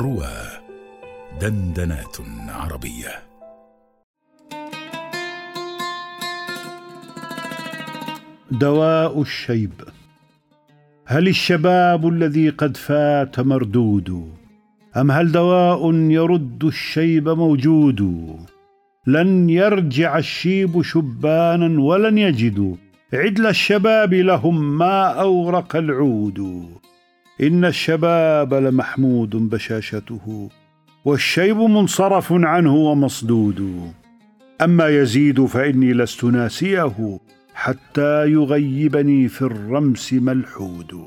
[0.00, 0.32] روى
[1.40, 2.16] دندنات
[2.48, 3.22] عربية.
[8.50, 9.72] دواء الشيب.
[11.06, 14.34] هل الشباب الذي قد فات مردود؟
[14.96, 18.00] أم هل دواء يرد الشيب موجود؟
[19.06, 22.76] لن يرجع الشيب شبانا ولن يجدوا
[23.12, 26.79] عدل الشباب لهم ما أورق العود.
[27.42, 30.48] إن الشباب لمحمود بشاشته
[31.04, 33.90] والشيب منصرف عنه ومصدود.
[34.60, 37.18] أما يزيد فإني لست ناسيه
[37.54, 41.00] حتى يغيبني في الرمس ملحود.